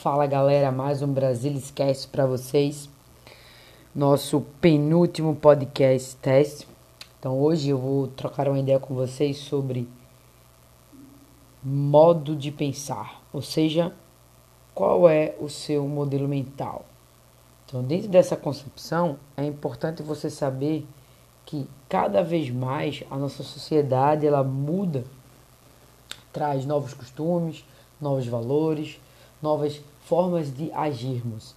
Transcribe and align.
Fala 0.00 0.28
galera, 0.28 0.70
mais 0.70 1.02
um 1.02 1.12
Brasil 1.12 1.50
Esquece 1.54 2.06
para 2.06 2.24
vocês. 2.24 2.88
Nosso 3.92 4.42
penúltimo 4.60 5.34
podcast 5.34 6.14
teste. 6.18 6.68
Então 7.18 7.36
hoje 7.36 7.70
eu 7.70 7.78
vou 7.78 8.06
trocar 8.06 8.46
uma 8.46 8.60
ideia 8.60 8.78
com 8.78 8.94
vocês 8.94 9.38
sobre 9.38 9.88
modo 11.64 12.36
de 12.36 12.52
pensar, 12.52 13.20
ou 13.32 13.42
seja, 13.42 13.92
qual 14.72 15.08
é 15.08 15.34
o 15.40 15.48
seu 15.48 15.88
modelo 15.88 16.28
mental. 16.28 16.84
Então, 17.66 17.82
dentro 17.82 18.08
dessa 18.08 18.36
concepção, 18.36 19.18
é 19.36 19.44
importante 19.44 20.00
você 20.00 20.30
saber 20.30 20.86
que 21.44 21.68
cada 21.88 22.22
vez 22.22 22.50
mais 22.50 23.02
a 23.10 23.16
nossa 23.16 23.42
sociedade 23.42 24.24
ela 24.24 24.44
muda, 24.44 25.02
traz 26.32 26.64
novos 26.64 26.94
costumes, 26.94 27.64
novos 28.00 28.28
valores, 28.28 29.00
novas 29.42 29.80
formas 30.04 30.54
de 30.54 30.72
agirmos. 30.72 31.54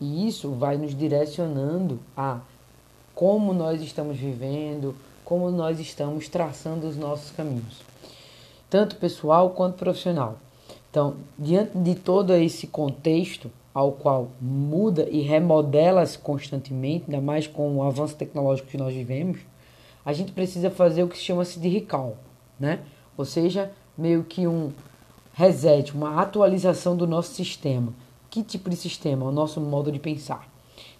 E 0.00 0.26
isso 0.26 0.50
vai 0.50 0.76
nos 0.76 0.94
direcionando 0.94 1.98
a 2.16 2.40
como 3.14 3.52
nós 3.52 3.80
estamos 3.82 4.16
vivendo, 4.16 4.94
como 5.24 5.50
nós 5.50 5.78
estamos 5.78 6.28
traçando 6.28 6.86
os 6.86 6.96
nossos 6.96 7.30
caminhos, 7.30 7.80
tanto 8.68 8.96
pessoal 8.96 9.50
quanto 9.50 9.76
profissional. 9.76 10.36
Então, 10.90 11.14
diante 11.38 11.78
de 11.78 11.94
todo 11.94 12.34
esse 12.34 12.66
contexto 12.66 13.50
ao 13.72 13.92
qual 13.92 14.28
muda 14.40 15.08
e 15.08 15.20
remodela-se 15.20 16.18
constantemente, 16.18 17.04
ainda 17.06 17.20
mais 17.20 17.46
com 17.46 17.76
o 17.76 17.82
avanço 17.82 18.16
tecnológico 18.16 18.68
que 18.68 18.76
nós 18.76 18.92
vivemos, 18.92 19.38
a 20.04 20.12
gente 20.12 20.32
precisa 20.32 20.70
fazer 20.70 21.02
o 21.02 21.08
que 21.08 21.16
chama-se 21.16 21.58
de 21.58 21.68
recall, 21.68 22.16
né? 22.58 22.80
Ou 23.16 23.24
seja, 23.24 23.70
meio 23.96 24.24
que 24.24 24.46
um 24.46 24.72
reset, 25.32 25.94
uma 25.94 26.20
atualização 26.20 26.96
do 26.96 27.06
nosso 27.06 27.34
sistema. 27.34 27.92
Que 28.30 28.42
tipo 28.42 28.70
de 28.70 28.76
sistema? 28.76 29.26
O 29.26 29.32
nosso 29.32 29.60
modo 29.60 29.90
de 29.90 29.98
pensar. 29.98 30.48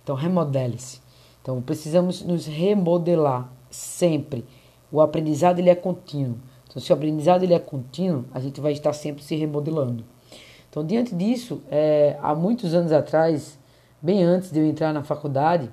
Então, 0.02 0.14
remodele-se. 0.14 1.00
Então, 1.40 1.60
precisamos 1.62 2.22
nos 2.22 2.46
remodelar 2.46 3.50
sempre. 3.70 4.44
O 4.90 5.00
aprendizado 5.00 5.58
ele 5.58 5.70
é 5.70 5.74
contínuo. 5.74 6.36
Então, 6.68 6.80
se 6.80 6.92
o 6.92 6.94
aprendizado 6.94 7.42
ele 7.42 7.54
é 7.54 7.58
contínuo, 7.58 8.24
a 8.32 8.40
gente 8.40 8.60
vai 8.60 8.72
estar 8.72 8.92
sempre 8.92 9.22
se 9.22 9.34
remodelando. 9.34 10.04
Então, 10.70 10.84
diante 10.84 11.14
disso, 11.14 11.60
é, 11.70 12.16
há 12.22 12.34
muitos 12.34 12.74
anos 12.74 12.92
atrás, 12.92 13.58
bem 14.00 14.22
antes 14.22 14.50
de 14.50 14.58
eu 14.58 14.66
entrar 14.66 14.92
na 14.92 15.02
faculdade, 15.02 15.70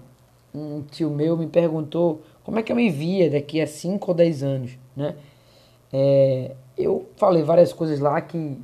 um 0.53 0.81
tio 0.81 1.09
meu 1.09 1.38
me 1.38 1.48
perguntou 1.48 2.22
como 2.44 2.59
é 2.59 2.64
que 2.64 2.72
eu 2.72 2.76
me 2.76 2.89
via 2.89 3.30
daqui 3.30 3.61
a 3.61 3.67
5 3.67 4.11
ou 4.11 4.16
10 4.16 4.44
anos, 4.44 4.72
né? 4.95 5.16
É, 5.92 6.52
eu 6.78 7.08
falei 7.18 7.44
várias 7.44 7.73
coisas 7.73 8.00
lá 8.00 8.20
que 8.22 8.58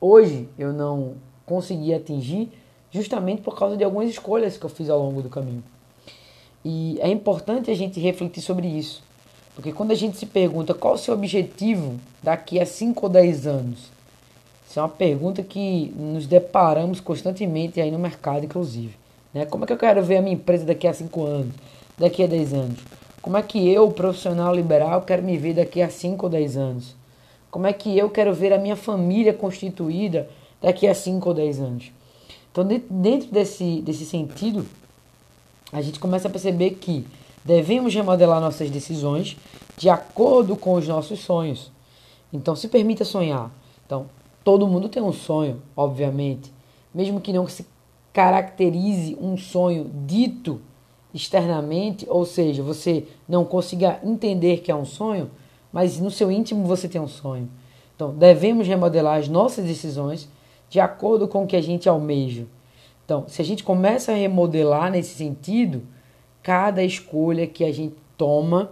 hoje 0.00 0.48
eu 0.58 0.72
não 0.72 1.14
consegui 1.44 1.92
atingir 1.92 2.50
justamente 2.90 3.42
por 3.42 3.58
causa 3.58 3.76
de 3.76 3.84
algumas 3.84 4.08
escolhas 4.08 4.56
que 4.56 4.64
eu 4.64 4.70
fiz 4.70 4.88
ao 4.88 4.98
longo 4.98 5.22
do 5.22 5.28
caminho. 5.28 5.62
E 6.64 6.98
é 7.00 7.08
importante 7.08 7.70
a 7.70 7.74
gente 7.74 7.98
refletir 8.00 8.42
sobre 8.42 8.66
isso. 8.66 9.02
Porque 9.54 9.72
quando 9.72 9.90
a 9.90 9.94
gente 9.94 10.16
se 10.16 10.26
pergunta 10.26 10.74
qual 10.74 10.94
o 10.94 10.98
seu 10.98 11.14
objetivo 11.14 11.98
daqui 12.22 12.60
a 12.60 12.66
5 12.66 13.06
ou 13.06 13.10
10 13.10 13.46
anos, 13.46 13.90
isso 14.68 14.78
é 14.78 14.82
uma 14.82 14.88
pergunta 14.88 15.42
que 15.42 15.92
nos 15.96 16.26
deparamos 16.26 17.00
constantemente 17.00 17.80
aí 17.80 17.90
no 17.90 17.98
mercado, 17.98 18.44
inclusive. 18.44 18.94
Né? 19.34 19.44
Como 19.44 19.64
é 19.64 19.66
que 19.66 19.72
eu 19.72 19.78
quero 19.78 20.02
ver 20.02 20.18
a 20.18 20.22
minha 20.22 20.34
empresa 20.34 20.64
daqui 20.64 20.86
a 20.86 20.94
5 20.94 21.24
anos, 21.24 21.54
daqui 21.98 22.22
a 22.22 22.26
10 22.26 22.54
anos? 22.54 22.78
Como 23.22 23.36
é 23.36 23.42
que 23.42 23.68
eu, 23.68 23.90
profissional 23.90 24.54
liberal, 24.54 25.02
quero 25.02 25.22
me 25.22 25.36
ver 25.36 25.54
daqui 25.54 25.82
a 25.82 25.90
5 25.90 26.24
ou 26.24 26.30
10 26.30 26.56
anos? 26.56 26.96
Como 27.50 27.66
é 27.66 27.72
que 27.72 27.96
eu 27.96 28.08
quero 28.08 28.32
ver 28.32 28.52
a 28.52 28.58
minha 28.58 28.76
família 28.76 29.34
constituída 29.34 30.28
daqui 30.60 30.86
a 30.86 30.94
5 30.94 31.28
ou 31.28 31.34
10 31.34 31.60
anos? 31.60 31.92
Então, 32.50 32.64
dentro 32.64 33.30
desse, 33.30 33.82
desse 33.82 34.06
sentido, 34.06 34.66
a 35.70 35.82
gente 35.82 36.00
começa 36.00 36.28
a 36.28 36.30
perceber 36.30 36.70
que 36.72 37.06
devemos 37.44 37.94
remodelar 37.94 38.40
nossas 38.40 38.70
decisões 38.70 39.36
de 39.76 39.90
acordo 39.90 40.56
com 40.56 40.74
os 40.74 40.88
nossos 40.88 41.20
sonhos. 41.20 41.70
Então, 42.32 42.56
se 42.56 42.68
permita 42.68 43.04
sonhar. 43.04 43.50
Então, 43.84 44.06
todo 44.42 44.66
mundo 44.66 44.88
tem 44.88 45.02
um 45.02 45.12
sonho, 45.12 45.60
obviamente, 45.76 46.50
mesmo 46.94 47.20
que 47.20 47.32
não 47.32 47.46
se 47.46 47.66
caracterize 48.12 49.16
um 49.20 49.36
sonho 49.36 49.90
dito 50.06 50.60
externamente, 51.12 52.06
ou 52.08 52.24
seja, 52.24 52.62
você 52.62 53.06
não 53.28 53.44
consiga 53.44 54.00
entender 54.04 54.58
que 54.58 54.70
é 54.70 54.74
um 54.74 54.84
sonho, 54.84 55.30
mas 55.72 55.98
no 56.00 56.10
seu 56.10 56.30
íntimo 56.30 56.66
você 56.66 56.88
tem 56.88 57.00
um 57.00 57.08
sonho. 57.08 57.48
Então, 57.94 58.14
devemos 58.14 58.66
remodelar 58.66 59.18
as 59.18 59.28
nossas 59.28 59.64
decisões 59.64 60.28
de 60.68 60.80
acordo 60.80 61.28
com 61.28 61.44
o 61.44 61.46
que 61.46 61.56
a 61.56 61.60
gente 61.60 61.88
almeja. 61.88 62.46
Então, 63.04 63.24
se 63.26 63.42
a 63.42 63.44
gente 63.44 63.64
começa 63.64 64.12
a 64.12 64.14
remodelar 64.14 64.90
nesse 64.90 65.14
sentido, 65.16 65.82
cada 66.42 66.82
escolha 66.82 67.46
que 67.46 67.64
a 67.64 67.72
gente 67.72 67.96
toma 68.16 68.70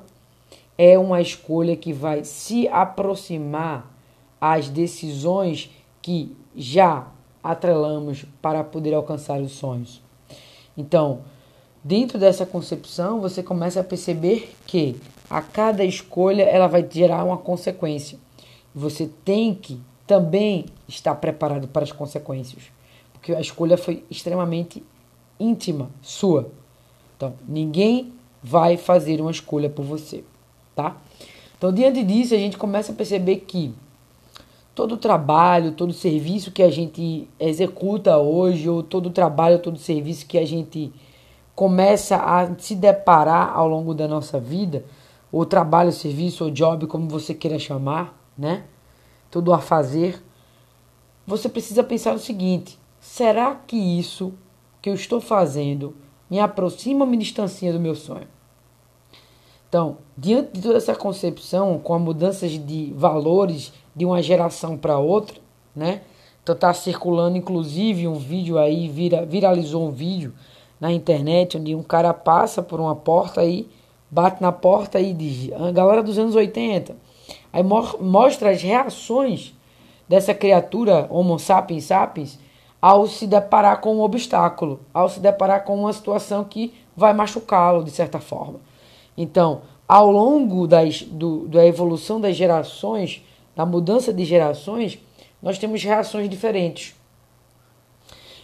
é 0.79 0.97
uma 0.97 1.21
escolha 1.21 1.77
que 1.77 1.93
vai 1.93 2.23
se 2.23 2.69
aproximar 2.69 3.93
às 4.41 4.69
decisões 4.69 5.71
que 6.01 6.37
já 6.57 7.09
atrelamos 7.43 8.25
para 8.41 8.63
poder 8.63 8.95
alcançar 8.95 9.41
os 9.41 9.53
sonhos. 9.53 10.01
Então, 10.77 11.23
dentro 11.83 12.19
dessa 12.19 12.45
concepção, 12.45 13.21
você 13.21 13.43
começa 13.43 13.81
a 13.81 13.85
perceber 13.85 14.55
que 14.67 14.97
a 15.29 15.41
cada 15.43 15.85
escolha 15.85 16.43
ela 16.43 16.67
vai 16.67 16.87
gerar 16.91 17.25
uma 17.25 17.37
consequência. 17.37 18.19
Você 18.75 19.11
tem 19.25 19.55
que 19.55 19.81
também 20.07 20.67
estar 20.89 21.15
preparado 21.17 21.69
para 21.69 21.85
as 21.85 21.93
consequências, 21.93 22.65
porque 23.13 23.35
a 23.35 23.41
escolha 23.41 23.77
foi 23.77 24.05
extremamente 24.11 24.83
íntima 25.39 25.91
sua. 26.03 26.51
Então, 27.17 27.35
ninguém 27.47 28.13
vai 28.43 28.77
fazer 28.77 29.21
uma 29.21 29.31
escolha 29.31 29.69
por 29.69 29.85
você, 29.85 30.25
tá? 30.75 30.97
Então, 31.57 31.73
diante 31.73 32.03
disso, 32.05 32.35
a 32.35 32.39
gente 32.39 32.57
começa 32.57 32.93
a 32.93 32.95
perceber 32.95 33.39
que 33.39 33.75
todo 34.75 34.97
trabalho, 34.97 35.73
todo 35.73 35.93
serviço 35.93 36.53
que 36.53 36.63
a 36.63 36.71
gente 36.71 37.29
executa 37.41 38.17
hoje, 38.17 38.69
ou 38.69 38.81
todo 38.81 39.11
trabalho, 39.11 39.59
todo 39.59 39.77
serviço 39.77 40.25
que 40.25 40.39
a 40.39 40.47
gente 40.47 40.93
começa 41.59 42.15
a 42.15 42.57
se 42.57 42.77
deparar 42.77 43.53
ao 43.53 43.67
longo 43.67 43.93
da 43.93 44.07
nossa 44.07 44.39
vida, 44.39 44.85
ou 45.33 45.45
trabalho, 45.45 45.91
serviço, 45.91 46.45
ou 46.45 46.53
job, 46.53 46.87
como 46.87 47.09
você 47.09 47.35
queira 47.35 47.59
chamar, 47.59 48.17
né? 48.39 48.63
Tudo 49.29 49.53
a 49.53 49.59
fazer. 49.59 50.23
Você 51.27 51.49
precisa 51.49 51.83
pensar 51.83 52.15
o 52.15 52.19
seguinte: 52.21 52.79
será 53.01 53.57
que 53.57 53.77
isso 53.77 54.33
que 54.81 54.89
eu 54.89 54.95
estou 54.95 55.21
fazendo 55.21 55.97
me 56.31 56.39
aproxima 56.39 57.05
ou 57.05 57.11
me 57.11 57.17
distancia 57.17 57.73
do 57.73 57.81
meu 57.81 57.97
sonho? 57.97 58.29
Então, 59.69 59.97
diante 60.17 60.53
de 60.53 60.63
toda 60.63 60.77
essa 60.77 60.95
concepção, 60.95 61.81
com 61.81 61.93
a 61.93 61.99
mudança 61.99 62.49
de 62.49 62.93
valores 62.95 63.73
de 63.97 64.05
uma 64.05 64.23
geração 64.23 64.79
para 64.79 64.97
outra, 64.97 65.41
né? 65.75 66.03
Então 66.41 66.55
tá 66.55 66.73
circulando 66.73 67.37
inclusive 67.37 68.07
um 68.07 68.15
vídeo 68.15 68.59
aí, 68.59 68.89
vira, 68.89 69.27
viralizou 69.27 69.89
um 69.89 69.91
vídeo 69.91 70.33
na 70.81 70.93
internet 70.93 71.57
onde 71.57 71.75
um 71.75 71.83
cara 71.83 72.15
passa 72.15 72.63
por 72.63 72.81
uma 72.81 72.95
porta 72.95 73.41
aí 73.41 73.69
bate 74.11 74.41
na 74.43 74.53
porta 74.53 75.01
e 75.01 75.13
diz: 75.13 75.53
a 75.53 75.71
galera 75.71 76.03
dos 76.03 76.19
anos 76.19 76.35
80. 76.35 76.97
Aí 77.53 77.63
mostra 77.63 78.51
as 78.51 78.63
reações 78.63 79.55
dessa 80.09 80.35
criatura, 80.35 81.07
Homo 81.11 81.39
sapiens 81.39 81.85
sapiens, 81.85 82.39
ao 82.81 83.07
se 83.07 83.27
deparar 83.27 83.81
com 83.81 83.97
um 83.97 84.01
obstáculo, 84.01 84.81
ao 84.93 85.09
se 85.09 85.21
deparar 85.21 85.65
com 85.65 85.79
uma 85.79 85.93
situação 85.93 86.45
que 86.45 86.73
vai 86.97 87.13
machucá-lo 87.13 87.85
de 87.85 87.91
certa 87.91 88.19
forma. 88.19 88.61
Então, 89.17 89.63
ao 89.87 90.11
longo 90.11 90.67
das, 90.67 91.03
do, 91.03 91.49
da 91.49 91.67
evolução 91.67 92.21
das 92.21 92.37
gerações, 92.37 93.23
da 93.55 93.67
mudança 93.67 94.13
de 94.13 94.25
gerações, 94.25 94.99
nós 95.43 95.59
temos 95.59 95.83
reações 95.83 96.29
diferentes. 96.29 96.95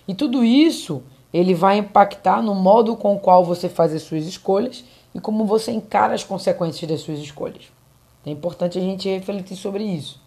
E 0.06 0.14
tudo 0.14 0.44
isso 0.44 1.02
ele 1.34 1.52
vai 1.52 1.78
impactar 1.78 2.40
no 2.40 2.54
modo 2.54 2.94
com 2.96 3.16
o 3.16 3.18
qual 3.18 3.44
você 3.44 3.68
faz 3.68 3.92
as 3.92 4.02
suas 4.02 4.24
escolhas 4.24 4.84
e 5.12 5.18
como 5.18 5.44
você 5.44 5.72
encara 5.72 6.14
as 6.14 6.22
consequências 6.22 6.88
das 6.88 7.00
suas 7.00 7.18
escolhas. 7.18 7.64
É 8.24 8.30
importante 8.30 8.78
a 8.78 8.80
gente 8.80 9.08
refletir 9.08 9.56
sobre 9.56 9.82
isso, 9.82 10.20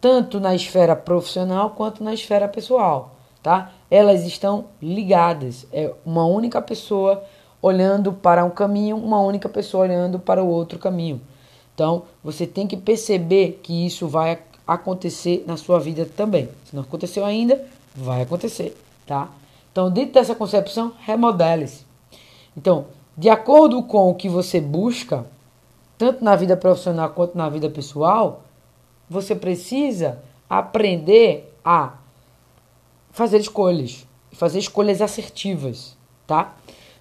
tanto 0.00 0.40
na 0.40 0.52
esfera 0.52 0.96
profissional 0.96 1.70
quanto 1.70 2.02
na 2.02 2.12
esfera 2.12 2.48
pessoal, 2.48 3.14
tá? 3.40 3.70
Elas 3.88 4.26
estão 4.26 4.64
ligadas, 4.82 5.68
é 5.72 5.94
uma 6.04 6.26
única 6.26 6.60
pessoa 6.60 7.22
olhando 7.62 8.12
para 8.12 8.44
um 8.44 8.50
caminho, 8.50 8.96
uma 8.96 9.20
única 9.20 9.48
pessoa 9.48 9.84
olhando 9.84 10.18
para 10.18 10.42
o 10.42 10.48
outro 10.48 10.80
caminho. 10.80 11.20
Então, 11.72 12.02
você 12.24 12.44
tem 12.44 12.66
que 12.66 12.76
perceber 12.76 13.60
que 13.62 13.86
isso 13.86 14.08
vai 14.08 14.40
acontecer 14.66 15.44
na 15.46 15.56
sua 15.56 15.78
vida 15.78 16.04
também. 16.04 16.48
Se 16.64 16.74
não 16.74 16.82
aconteceu 16.82 17.24
ainda, 17.24 17.64
vai 17.94 18.22
acontecer, 18.22 18.76
tá? 19.06 19.28
Então, 19.72 19.90
dentro 19.90 20.14
dessa 20.14 20.34
concepção, 20.34 20.92
remodele-se. 21.00 21.84
Então, 22.56 22.86
de 23.16 23.28
acordo 23.28 23.82
com 23.82 24.10
o 24.10 24.14
que 24.14 24.28
você 24.28 24.60
busca, 24.60 25.26
tanto 25.96 26.24
na 26.24 26.34
vida 26.34 26.56
profissional 26.56 27.10
quanto 27.10 27.36
na 27.36 27.48
vida 27.48 27.68
pessoal, 27.68 28.42
você 29.08 29.34
precisa 29.34 30.18
aprender 30.48 31.54
a 31.64 31.94
fazer 33.10 33.38
escolhas, 33.38 34.06
fazer 34.32 34.58
escolhas 34.58 35.02
assertivas, 35.02 35.96
tá? 36.26 36.54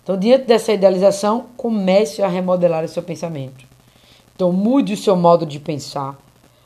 Então, 0.04 0.18
diante 0.18 0.45
dessa 0.45 0.74
idealização, 0.74 1.45
comece 1.56 2.21
a 2.21 2.27
remodelar 2.27 2.83
o 2.83 2.88
seu 2.88 3.01
pensamento. 3.01 3.66
Então, 4.36 4.51
mude 4.51 4.94
o 4.94 4.98
seu 4.98 5.16
modo 5.16 5.45
de 5.45 5.60
pensar. 5.60 6.18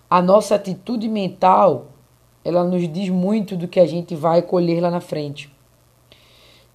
A 0.09 0.21
nossa 0.21 0.55
atitude 0.55 1.07
mental, 1.09 1.88
ela 2.44 2.63
nos 2.63 2.91
diz 2.91 3.09
muito 3.09 3.55
do 3.55 3.67
que 3.67 3.79
a 3.79 3.85
gente 3.85 4.15
vai 4.15 4.41
colher 4.41 4.81
lá 4.81 4.89
na 4.89 5.01
frente. 5.01 5.52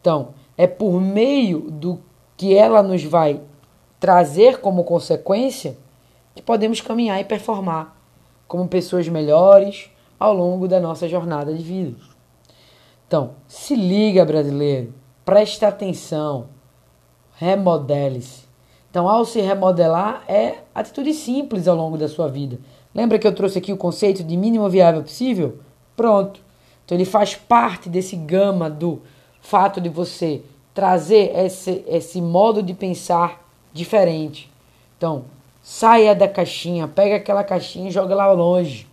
Então, 0.01 0.35
é 0.57 0.67
por 0.67 1.01
meio 1.01 1.71
do 1.71 2.01
que 2.37 2.55
ela 2.55 2.83
nos 2.83 3.05
vai 3.05 3.41
trazer 3.99 4.61
como 4.61 4.85
consequência 4.85 5.77
que 6.35 6.43
podemos 6.43 6.81
caminhar 6.81 7.21
e 7.21 7.25
performar 7.25 7.97
como 8.47 8.69
pessoas 8.69 9.09
melhores 9.09 9.91
ao 10.19 10.33
longo 10.35 10.67
da 10.67 10.81
nossa 10.81 11.09
jornada 11.09 11.53
de 11.53 11.63
vida. 11.63 11.97
Então, 13.07 13.33
se 13.47 13.75
liga, 13.75 14.25
brasileiro, 14.25 14.93
preste 15.25 15.65
atenção, 15.65 16.47
remodele-se. 17.37 18.49
Então, 18.91 19.09
ao 19.09 19.25
se 19.25 19.41
remodelar, 19.41 20.25
é 20.29 20.59
atitude 20.75 21.13
simples 21.13 21.69
ao 21.69 21.77
longo 21.77 21.99
da 21.99 22.09
sua 22.09 22.29
vida. 22.29 22.59
Lembra 22.95 23.19
que 23.19 23.27
eu 23.27 23.35
trouxe 23.35 23.59
aqui 23.59 23.73
o 23.73 23.77
conceito 23.77 24.25
de 24.25 24.37
mínimo 24.37 24.69
viável 24.69 25.03
possível? 25.03 25.59
Pronto. 25.97 26.41
Então, 26.85 26.97
ele 26.97 27.05
faz 27.05 27.35
parte 27.35 27.89
desse 27.89 28.17
gama 28.17 28.71
do 28.71 29.03
fato 29.49 29.81
de 29.81 29.89
você 29.89 30.43
trazer 30.75 31.35
esse, 31.35 31.83
esse 31.89 32.21
modo 32.21 32.63
de 32.63 32.75
pensar 32.75 33.43
diferente. 33.73 34.51
Então, 34.97 35.25
saia 35.63 36.15
da 36.15 36.29
caixinha, 36.29 36.87
pega 36.87 37.17
aquela 37.17 37.43
caixinha 37.43 37.89
e 37.89 37.91
joga 37.91 38.15
lá 38.15 38.31
longe. 38.31 38.87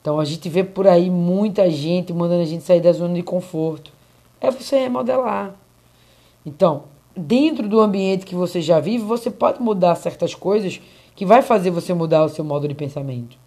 Então, 0.00 0.18
a 0.18 0.24
gente 0.24 0.48
vê 0.48 0.64
por 0.64 0.88
aí 0.88 1.08
muita 1.10 1.70
gente 1.70 2.12
mandando 2.12 2.42
a 2.42 2.44
gente 2.44 2.64
sair 2.64 2.80
da 2.80 2.92
zona 2.92 3.14
de 3.14 3.22
conforto. 3.22 3.92
É 4.40 4.50
você 4.50 4.80
remodelar. 4.80 5.54
Então, 6.44 6.84
dentro 7.16 7.68
do 7.68 7.80
ambiente 7.80 8.26
que 8.26 8.34
você 8.34 8.60
já 8.60 8.80
vive, 8.80 9.04
você 9.04 9.30
pode 9.30 9.62
mudar 9.62 9.94
certas 9.94 10.34
coisas 10.34 10.80
que 11.14 11.24
vai 11.24 11.40
fazer 11.40 11.70
você 11.70 11.94
mudar 11.94 12.24
o 12.24 12.28
seu 12.28 12.44
modo 12.44 12.66
de 12.66 12.74
pensamento 12.74 13.38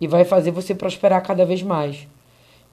e 0.00 0.08
vai 0.08 0.24
fazer 0.24 0.50
você 0.50 0.74
prosperar 0.74 1.22
cada 1.22 1.44
vez 1.44 1.62
mais. 1.62 2.08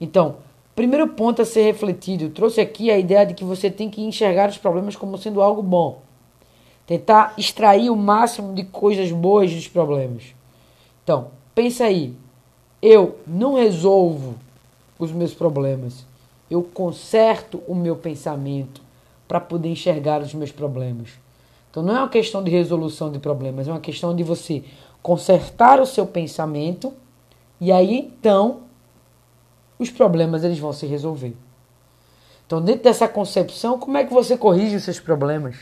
Então, 0.00 0.36
Primeiro 0.78 1.08
ponto 1.08 1.42
a 1.42 1.44
ser 1.44 1.62
refletido, 1.62 2.22
eu 2.22 2.30
trouxe 2.30 2.60
aqui 2.60 2.88
a 2.88 2.96
ideia 2.96 3.26
de 3.26 3.34
que 3.34 3.42
você 3.42 3.68
tem 3.68 3.90
que 3.90 4.00
enxergar 4.00 4.48
os 4.48 4.58
problemas 4.58 4.94
como 4.94 5.18
sendo 5.18 5.42
algo 5.42 5.60
bom. 5.60 6.02
Tentar 6.86 7.34
extrair 7.36 7.90
o 7.90 7.96
máximo 7.96 8.54
de 8.54 8.62
coisas 8.62 9.10
boas 9.10 9.52
dos 9.52 9.66
problemas. 9.66 10.36
Então, 11.02 11.32
pensa 11.52 11.82
aí. 11.82 12.14
Eu 12.80 13.18
não 13.26 13.54
resolvo 13.54 14.36
os 15.00 15.10
meus 15.10 15.34
problemas. 15.34 16.06
Eu 16.48 16.62
conserto 16.62 17.60
o 17.66 17.74
meu 17.74 17.96
pensamento 17.96 18.80
para 19.26 19.40
poder 19.40 19.70
enxergar 19.70 20.20
os 20.20 20.32
meus 20.32 20.52
problemas. 20.52 21.08
Então 21.72 21.82
não 21.82 21.96
é 21.96 21.98
uma 21.98 22.08
questão 22.08 22.40
de 22.40 22.52
resolução 22.52 23.10
de 23.10 23.18
problemas, 23.18 23.66
é 23.66 23.72
uma 23.72 23.80
questão 23.80 24.14
de 24.14 24.22
você 24.22 24.62
consertar 25.02 25.80
o 25.80 25.86
seu 25.86 26.06
pensamento 26.06 26.94
e 27.60 27.72
aí 27.72 28.12
então 28.16 28.67
os 29.78 29.90
problemas 29.90 30.44
eles 30.44 30.58
vão 30.58 30.72
se 30.72 30.86
resolver. 30.86 31.36
Então, 32.46 32.62
dentro 32.62 32.84
dessa 32.84 33.06
concepção, 33.06 33.78
como 33.78 33.96
é 33.96 34.04
que 34.04 34.12
você 34.12 34.36
corrige 34.36 34.76
os 34.76 34.84
seus 34.84 34.98
problemas? 34.98 35.56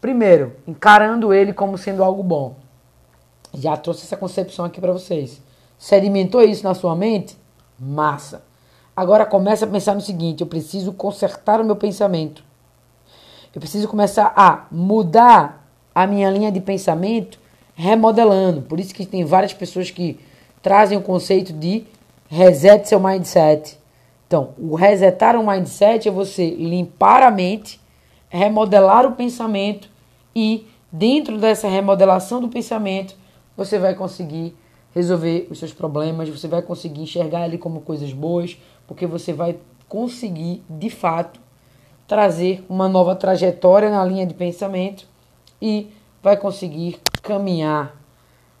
Primeiro, 0.00 0.54
encarando 0.66 1.32
ele 1.32 1.52
como 1.52 1.78
sendo 1.78 2.04
algo 2.04 2.22
bom. 2.22 2.56
Já 3.54 3.76
trouxe 3.76 4.04
essa 4.04 4.16
concepção 4.16 4.64
aqui 4.64 4.80
para 4.80 4.92
vocês. 4.92 5.40
Sedimentou 5.78 6.42
isso 6.42 6.62
na 6.62 6.74
sua 6.74 6.94
mente? 6.94 7.36
Massa. 7.78 8.42
Agora 8.94 9.24
começa 9.26 9.64
a 9.64 9.68
pensar 9.68 9.94
no 9.94 10.00
seguinte: 10.00 10.42
eu 10.42 10.46
preciso 10.46 10.92
consertar 10.92 11.60
o 11.60 11.64
meu 11.64 11.76
pensamento. 11.76 12.44
Eu 13.54 13.60
preciso 13.60 13.88
começar 13.88 14.34
a 14.36 14.66
mudar 14.70 15.66
a 15.94 16.06
minha 16.06 16.30
linha 16.30 16.52
de 16.52 16.60
pensamento, 16.60 17.38
remodelando. 17.74 18.60
Por 18.60 18.78
isso 18.78 18.94
que 18.94 19.06
tem 19.06 19.24
várias 19.24 19.54
pessoas 19.54 19.90
que 19.90 20.20
trazem 20.62 20.98
o 20.98 21.02
conceito 21.02 21.54
de 21.54 21.86
Resete 22.28 22.88
seu 22.88 22.98
mindset. 22.98 23.78
Então, 24.26 24.54
o 24.58 24.74
resetar 24.74 25.36
o 25.36 25.46
mindset 25.46 26.08
é 26.08 26.10
você 26.10 26.50
limpar 26.50 27.22
a 27.22 27.30
mente, 27.30 27.80
remodelar 28.28 29.06
o 29.06 29.12
pensamento 29.12 29.88
e, 30.34 30.66
dentro 30.90 31.38
dessa 31.38 31.68
remodelação 31.68 32.40
do 32.40 32.48
pensamento, 32.48 33.14
você 33.56 33.78
vai 33.78 33.94
conseguir 33.94 34.56
resolver 34.92 35.46
os 35.50 35.58
seus 35.58 35.72
problemas, 35.72 36.28
você 36.28 36.48
vai 36.48 36.62
conseguir 36.62 37.02
enxergar 37.02 37.46
ele 37.46 37.58
como 37.58 37.80
coisas 37.80 38.12
boas, 38.12 38.58
porque 38.86 39.06
você 39.06 39.32
vai 39.32 39.58
conseguir, 39.88 40.64
de 40.68 40.90
fato, 40.90 41.38
trazer 42.08 42.64
uma 42.68 42.88
nova 42.88 43.14
trajetória 43.14 43.90
na 43.90 44.04
linha 44.04 44.26
de 44.26 44.34
pensamento 44.34 45.06
e 45.62 45.90
vai 46.22 46.36
conseguir 46.36 46.98
caminhar 47.22 47.94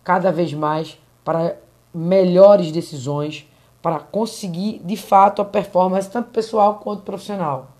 cada 0.04 0.30
vez 0.30 0.52
mais 0.52 0.98
para 1.24 1.56
melhores 1.92 2.70
decisões 2.70 3.48
para 3.86 4.00
conseguir 4.00 4.80
de 4.84 4.96
fato 4.96 5.40
a 5.40 5.44
performance 5.44 6.10
tanto 6.10 6.30
pessoal 6.30 6.80
quanto 6.82 7.02
profissional. 7.02 7.70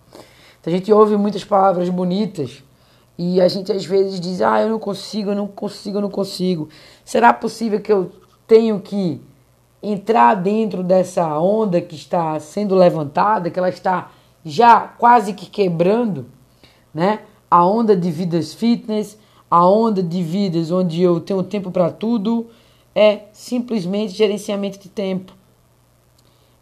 Então, 0.61 0.73
a 0.73 0.77
gente 0.77 0.93
ouve 0.93 1.17
muitas 1.17 1.43
palavras 1.43 1.89
bonitas 1.89 2.63
e 3.19 3.41
a 3.41 3.49
gente 3.49 3.73
às 3.73 3.85
vezes 3.85 4.21
diz: 4.21 4.41
"Ah, 4.41 4.63
eu 4.63 4.69
não 4.69 4.79
consigo, 4.79 5.31
eu 5.31 5.35
não 5.35 5.49
consigo, 5.49 5.99
eu 5.99 6.03
não 6.03 6.09
consigo". 6.09 6.69
Será 7.05 7.33
possível 7.33 7.81
que 7.81 7.93
eu 7.93 8.13
tenho 8.47 8.79
que 8.79 9.21
entrar 9.83 10.35
dentro 10.35 10.85
dessa 10.85 11.27
onda 11.41 11.81
que 11.81 11.97
está 11.97 12.39
sendo 12.39 12.77
levantada, 12.77 13.51
que 13.51 13.59
ela 13.59 13.69
está 13.69 14.13
já 14.45 14.79
quase 14.83 15.33
que 15.33 15.47
quebrando, 15.47 16.27
né? 16.95 17.23
A 17.51 17.67
onda 17.67 17.97
de 17.97 18.13
vidas 18.13 18.55
fitness, 18.55 19.19
a 19.51 19.67
onda 19.69 20.05
de 20.05 20.23
vidas 20.23 20.71
onde 20.71 21.03
eu 21.03 21.19
tenho 21.19 21.43
tempo 21.43 21.73
para 21.73 21.91
tudo, 21.91 22.47
é 22.95 23.23
simplesmente 23.33 24.13
gerenciamento 24.13 24.79
de 24.79 24.89
tempo 24.89 25.36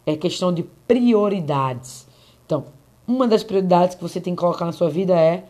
é 0.05 0.15
questão 0.15 0.53
de 0.53 0.63
prioridades. 0.87 2.07
Então, 2.45 2.65
uma 3.07 3.27
das 3.27 3.43
prioridades 3.43 3.95
que 3.95 4.01
você 4.01 4.19
tem 4.19 4.35
que 4.35 4.41
colocar 4.41 4.65
na 4.65 4.71
sua 4.71 4.89
vida 4.89 5.19
é 5.19 5.45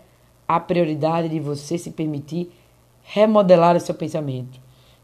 a 0.48 0.60
prioridade 0.60 1.30
de 1.30 1.40
você 1.40 1.78
se 1.78 1.92
permitir 1.92 2.52
remodelar 3.04 3.76
o 3.76 3.80
seu 3.80 3.96
pensamento. 3.96 4.60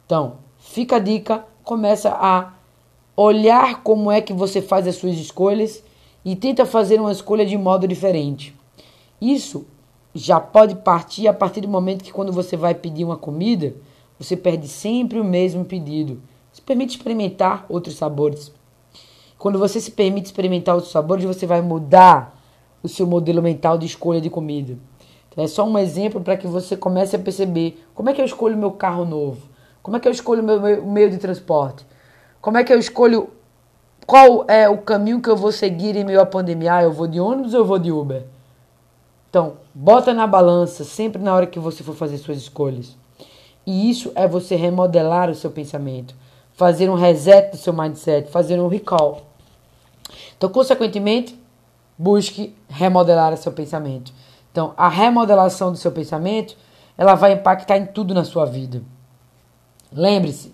Então, 0.06 0.38
fica 0.58 0.98
a 0.98 1.00
dica, 1.00 1.46
começa 1.64 2.10
a 2.10 2.54
olhar 3.16 3.84
como 3.84 4.12
é 4.12 4.22
que 4.22 4.34
você 4.34 4.62
faz 4.62 4.88
as 4.88 4.96
suas 4.96 5.16
escolhas 5.16 5.84
e 6.24 6.36
tenta 6.36 6.66
fazer 6.66 7.00
uma 7.00 7.12
escolha 7.12 7.46
de 7.46 7.58
modo 7.58 7.88
diferente. 7.88 8.56
Isso 9.20 9.66
já 10.14 10.40
pode 10.40 10.76
partir 10.76 11.28
a 11.28 11.34
partir 11.34 11.62
do 11.62 11.68
momento 11.68 12.04
que 12.04 12.12
quando 12.12 12.32
você 12.32 12.58
vai 12.58 12.74
pedir 12.76 13.06
uma 13.06 13.18
comida, 13.18 13.74
você 14.20 14.36
pede 14.36 14.68
sempre 14.68 15.20
o 15.20 15.24
mesmo 15.24 15.66
pedido. 15.66 16.22
Se 16.52 16.62
permite 16.62 16.98
experimentar 16.98 17.66
outros 17.70 17.96
sabores. 17.96 18.52
Quando 19.42 19.58
você 19.58 19.82
se 19.82 19.90
permite 19.90 20.28
experimentar 20.28 20.76
outros 20.76 20.94
sabores, 20.94 21.26
você 21.26 21.48
vai 21.48 21.64
mudar 21.64 22.40
o 22.84 22.88
seu 22.88 23.08
modelo 23.08 23.42
mental 23.42 23.76
de 23.76 23.88
escolha 23.88 24.22
de 24.22 24.30
comida. 24.30 24.78
Então, 25.28 25.44
é 25.44 25.48
só 25.48 25.66
um 25.66 25.80
exemplo 25.80 26.22
para 26.22 26.38
que 26.38 26.46
você 26.46 26.78
comece 26.78 27.16
a 27.16 27.20
perceber 27.20 27.84
como 27.96 28.08
é 28.08 28.14
que 28.14 28.22
eu 28.22 28.26
escolho 28.26 28.56
meu 28.56 28.70
carro 28.70 29.04
novo, 29.04 29.42
como 29.82 29.98
é 29.98 30.00
que 30.00 30.08
eu 30.08 30.12
escolho 30.12 30.44
meu, 30.44 30.62
meu 30.62 30.86
meio 30.86 31.10
de 31.10 31.18
transporte, 31.18 31.84
como 32.40 32.60
é 32.60 32.64
que 32.64 32.72
eu 32.72 32.78
escolho 32.78 33.32
qual 34.06 34.46
é 34.48 34.70
o 34.70 34.78
caminho 34.78 35.20
que 35.20 35.30
eu 35.32 35.36
vou 35.36 35.52
seguir 35.52 35.96
em 35.96 36.04
meio 36.04 36.22
à 36.22 36.26
pandemia. 36.28 36.76
Ah, 36.76 36.84
eu 36.84 36.92
vou 36.92 37.08
de 37.08 37.20
ônibus 37.20 37.56
ou 37.56 37.62
eu 37.62 37.66
vou 37.66 37.80
de 37.80 37.92
Uber? 37.92 38.24
Então, 39.28 39.54
bota 39.74 40.14
na 40.14 40.28
balança 40.28 40.84
sempre 40.84 41.20
na 41.20 41.34
hora 41.34 41.48
que 41.48 41.58
você 41.58 41.84
for 41.84 41.96
fazer 41.96 42.20
suas 42.20 42.38
escolhas. 42.38 42.96
E 43.66 43.90
isso 43.90 44.12
é 44.14 44.28
você 44.28 44.56
remodelar 44.56 45.32
o 45.32 45.36
seu 45.36 45.50
pensamento, 45.50 46.14
fazer 46.54 46.92
um 46.92 46.96
reset 46.96 47.50
do 47.50 47.58
seu 47.58 47.74
mindset, 47.74 48.30
fazer 48.30 48.60
um 48.60 48.68
recall. 48.68 49.31
Então, 50.42 50.50
consequentemente, 50.50 51.40
busque 51.96 52.58
remodelar 52.68 53.38
seu 53.38 53.52
pensamento. 53.52 54.12
Então, 54.52 54.74
a 54.76 54.90
remodelação 54.90 55.72
do 55.72 55.78
seu 55.78 55.92
pensamento, 55.92 56.58
ela 56.98 57.14
vai 57.14 57.34
impactar 57.34 57.78
em 57.78 57.86
tudo 57.86 58.12
na 58.12 58.24
sua 58.24 58.44
vida. 58.44 58.82
Lembre-se, 59.94 60.52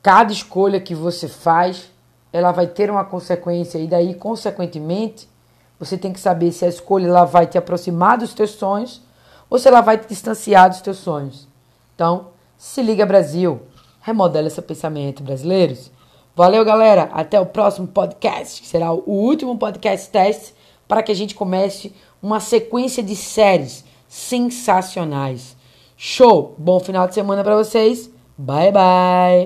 cada 0.00 0.32
escolha 0.32 0.80
que 0.80 0.94
você 0.94 1.26
faz, 1.26 1.90
ela 2.32 2.52
vai 2.52 2.68
ter 2.68 2.92
uma 2.92 3.04
consequência 3.04 3.76
e 3.78 3.88
daí, 3.88 4.14
consequentemente, 4.14 5.28
você 5.80 5.98
tem 5.98 6.12
que 6.12 6.20
saber 6.20 6.52
se 6.52 6.64
a 6.64 6.68
escolha 6.68 7.08
ela 7.08 7.24
vai 7.24 7.44
te 7.48 7.58
aproximar 7.58 8.18
dos 8.18 8.32
teus 8.32 8.50
sonhos 8.50 9.02
ou 9.50 9.58
se 9.58 9.66
ela 9.66 9.80
vai 9.80 9.98
te 9.98 10.06
distanciar 10.06 10.70
dos 10.70 10.80
teus 10.80 10.98
sonhos. 10.98 11.48
Então, 11.92 12.28
se 12.56 12.80
liga 12.82 13.04
Brasil, 13.04 13.62
remodela 14.00 14.48
seu 14.48 14.62
pensamento, 14.62 15.24
brasileiros. 15.24 15.90
Valeu, 16.38 16.64
galera. 16.64 17.10
Até 17.12 17.40
o 17.40 17.46
próximo 17.46 17.88
podcast, 17.88 18.62
que 18.62 18.68
será 18.68 18.92
o 18.92 19.02
último 19.04 19.58
podcast 19.58 20.08
teste 20.08 20.54
para 20.86 21.02
que 21.02 21.10
a 21.10 21.14
gente 21.14 21.34
comece 21.34 21.92
uma 22.22 22.38
sequência 22.38 23.02
de 23.02 23.16
séries 23.16 23.84
sensacionais. 24.06 25.56
Show! 25.96 26.54
Bom 26.56 26.78
final 26.78 27.08
de 27.08 27.14
semana 27.14 27.42
para 27.42 27.56
vocês. 27.56 28.08
Bye 28.38 28.70
bye. 28.70 29.36